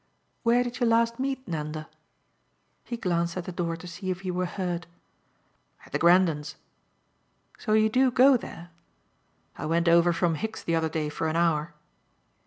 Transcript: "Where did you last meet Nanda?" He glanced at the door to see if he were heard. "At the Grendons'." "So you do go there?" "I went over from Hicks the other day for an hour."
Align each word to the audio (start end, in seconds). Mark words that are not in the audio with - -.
"Where 0.41 0.63
did 0.63 0.79
you 0.79 0.87
last 0.87 1.19
meet 1.19 1.47
Nanda?" 1.47 1.87
He 2.83 2.97
glanced 2.97 3.37
at 3.37 3.45
the 3.45 3.51
door 3.51 3.77
to 3.77 3.85
see 3.85 4.09
if 4.09 4.21
he 4.21 4.31
were 4.31 4.47
heard. 4.47 4.87
"At 5.85 5.91
the 5.91 5.99
Grendons'." 5.99 6.55
"So 7.59 7.73
you 7.73 7.87
do 7.87 8.09
go 8.09 8.35
there?" 8.35 8.71
"I 9.59 9.67
went 9.67 9.87
over 9.87 10.11
from 10.11 10.33
Hicks 10.33 10.63
the 10.63 10.73
other 10.75 10.89
day 10.89 11.09
for 11.09 11.27
an 11.27 11.35
hour." 11.35 11.75